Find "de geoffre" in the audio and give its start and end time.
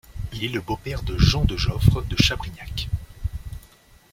1.45-2.01